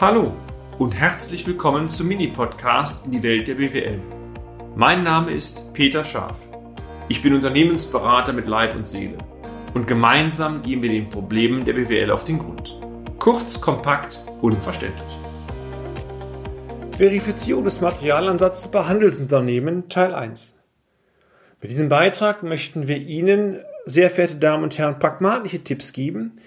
[0.00, 0.32] Hallo
[0.78, 4.00] und herzlich willkommen zum Mini-Podcast in die Welt der BWL.
[4.76, 6.48] Mein Name ist Peter Scharf.
[7.08, 9.18] Ich bin Unternehmensberater mit Leib und Seele
[9.74, 12.78] und gemeinsam gehen wir den Problemen der BWL auf den Grund.
[13.18, 15.18] Kurz, kompakt, unverständlich.
[16.96, 20.54] Verifizierung des Materialansatzes bei Handelsunternehmen Teil 1.
[21.60, 26.38] Mit diesem Beitrag möchten wir Ihnen, sehr verehrte Damen und Herren, pragmatische Tipps geben,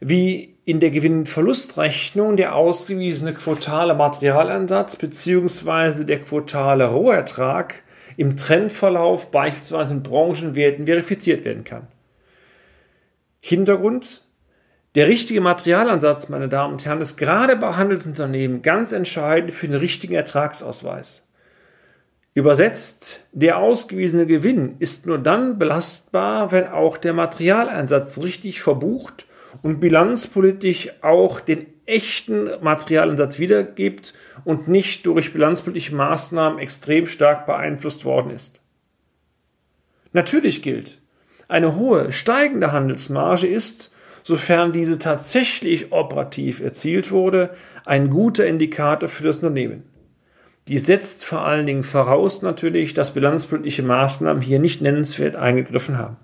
[0.00, 6.04] wie in der Gewinn-Verlustrechnung der ausgewiesene quotale Materialansatz bzw.
[6.04, 7.82] der quotale Rohertrag
[8.16, 11.86] im Trendverlauf beispielsweise in Branchenwerten verifiziert werden kann.
[13.40, 14.24] Hintergrund
[14.94, 19.76] der richtige Materialansatz, meine Damen und Herren, ist gerade bei Handelsunternehmen ganz entscheidend für den
[19.76, 21.22] richtigen Ertragsausweis.
[22.34, 29.27] Übersetzt, der ausgewiesene Gewinn ist nur dann belastbar, wenn auch der Materialeinsatz richtig verbucht
[29.62, 34.12] und bilanzpolitisch auch den echten Materialansatz wiedergibt
[34.44, 38.60] und nicht durch bilanzpolitische Maßnahmen extrem stark beeinflusst worden ist.
[40.12, 41.00] Natürlich gilt,
[41.48, 47.50] eine hohe steigende Handelsmarge ist, sofern diese tatsächlich operativ erzielt wurde,
[47.86, 49.84] ein guter Indikator für das Unternehmen.
[50.68, 56.18] Die setzt vor allen Dingen voraus natürlich, dass bilanzpolitische Maßnahmen hier nicht nennenswert eingegriffen haben.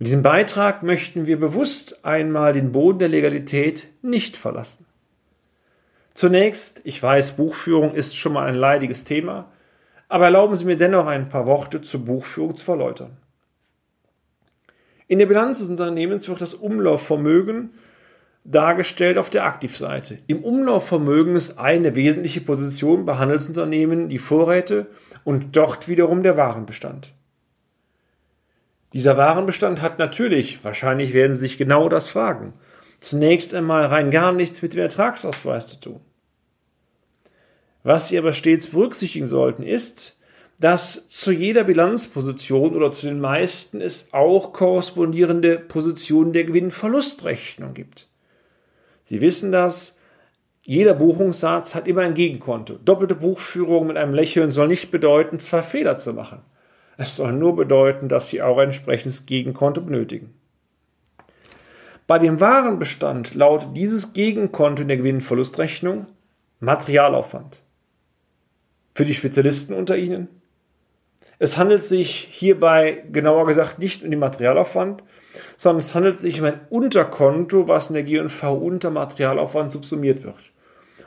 [0.00, 4.86] Mit diesem Beitrag möchten wir bewusst einmal den Boden der Legalität nicht verlassen.
[6.14, 9.52] Zunächst, ich weiß, Buchführung ist schon mal ein leidiges Thema,
[10.08, 13.18] aber erlauben Sie mir dennoch ein paar Worte zur Buchführung zu verläutern.
[15.06, 17.74] In der Bilanz des Unternehmens wird das Umlaufvermögen
[18.44, 20.16] dargestellt auf der Aktivseite.
[20.26, 24.86] Im Umlaufvermögen ist eine wesentliche Position bei Handelsunternehmen die Vorräte
[25.24, 27.12] und dort wiederum der Warenbestand.
[28.92, 32.52] Dieser Warenbestand hat natürlich, wahrscheinlich werden Sie sich genau das fragen,
[32.98, 36.00] zunächst einmal rein gar nichts mit dem Ertragsausweis zu tun.
[37.82, 40.18] Was Sie aber stets berücksichtigen sollten, ist,
[40.58, 48.08] dass zu jeder Bilanzposition oder zu den meisten es auch korrespondierende Positionen der Gewinn-Verlustrechnung gibt.
[49.04, 49.96] Sie wissen das,
[50.62, 52.74] jeder Buchungssatz hat immer ein Gegenkonto.
[52.74, 56.42] Doppelte Buchführung mit einem Lächeln soll nicht bedeuten, zwei Fehler zu machen.
[57.00, 60.34] Es soll nur bedeuten, dass Sie auch ein entsprechendes Gegenkonto benötigen.
[62.06, 66.08] Bei dem Warenbestand lautet dieses Gegenkonto in der Gewinn-Verlustrechnung
[66.58, 67.62] Materialaufwand.
[68.94, 70.28] Für die Spezialisten unter Ihnen?
[71.38, 75.02] Es handelt sich hierbei genauer gesagt nicht um den Materialaufwand,
[75.56, 80.52] sondern es handelt sich um ein Unterkonto, was in der G&V unter Materialaufwand subsumiert wird.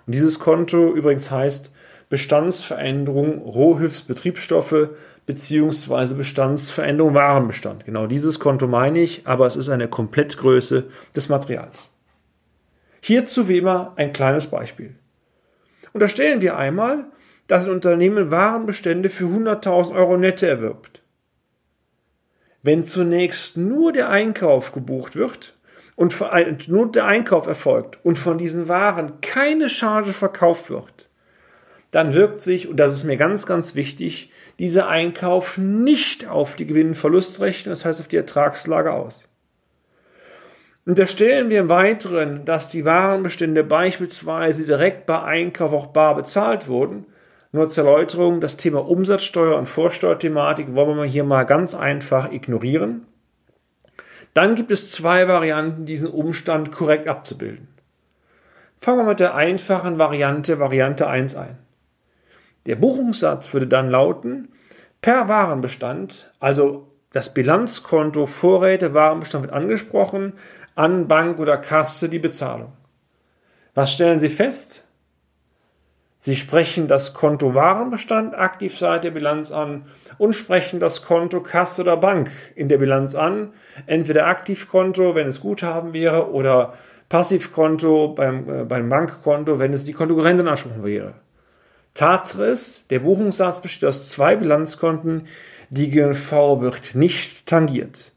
[0.08, 1.70] Und dieses Konto übrigens heißt
[2.14, 4.90] Bestandsveränderung Rohhilfsbetriebsstoffe
[5.26, 7.86] beziehungsweise Bestandsveränderung Warenbestand.
[7.86, 10.84] Genau dieses Konto meine ich, aber es ist eine Komplettgröße
[11.16, 11.90] des Materials.
[13.02, 14.94] Hierzu wie immer ein kleines Beispiel.
[15.92, 17.06] Unterstellen wir einmal,
[17.48, 21.02] dass ein Unternehmen Warenbestände für 100.000 Euro nette erwirbt.
[22.62, 25.56] Wenn zunächst nur der Einkauf gebucht wird
[25.96, 26.16] und
[26.68, 31.10] nur der Einkauf erfolgt und von diesen Waren keine Charge verkauft wird,
[31.94, 36.66] dann wirkt sich, und das ist mir ganz, ganz wichtig, dieser Einkauf nicht auf die
[36.66, 39.30] Gewinn-Verlustrechnung, das heißt auf die Ertragslage aus.
[40.88, 47.06] Unterstellen wir im Weiteren, dass die Warenbestände beispielsweise direkt bei Einkauf auch bar bezahlt wurden.
[47.52, 53.06] Nur zur Erläuterung, das Thema Umsatzsteuer und Vorsteuerthematik wollen wir hier mal ganz einfach ignorieren.
[54.34, 57.68] Dann gibt es zwei Varianten, diesen Umstand korrekt abzubilden.
[58.80, 61.60] Fangen wir mit der einfachen Variante Variante 1 ein.
[62.66, 64.50] Der Buchungssatz würde dann lauten,
[65.02, 70.34] per Warenbestand, also das Bilanzkonto Vorräte Warenbestand wird angesprochen,
[70.76, 72.74] an Bank oder Kasse die Bezahlung.
[73.76, 74.86] Was stellen Sie fest?
[76.26, 79.88] Sie sprechen das Konto Warenbestand aktiv seit der Bilanz an
[80.18, 83.52] und sprechen das Konto Kasse oder Bank in der Bilanz an.
[83.88, 86.76] Entweder Aktivkonto, wenn es Guthaben wäre, oder
[87.10, 91.16] Passivkonto beim, äh, beim Bankkonto, wenn es die Konkurrentenanspruch wäre.
[91.94, 95.28] Tatsache ist, der Buchungssatz besteht aus zwei Bilanzkonten,
[95.70, 98.14] die GNV wird nicht tangiert.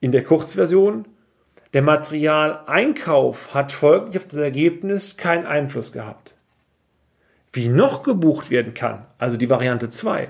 [0.00, 1.06] In der Kurzversion,
[1.74, 6.34] der Materialeinkauf hat folglich auf das Ergebnis keinen Einfluss gehabt.
[7.52, 10.28] Wie noch gebucht werden kann, also die Variante 2,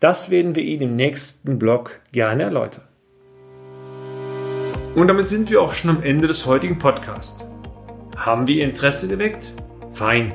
[0.00, 2.84] das werden wir Ihnen im nächsten Blog gerne erläutern.
[4.94, 7.44] Und damit sind wir auch schon am Ende des heutigen Podcasts.
[8.16, 9.52] Haben wir Ihr Interesse geweckt?
[9.92, 10.34] Fein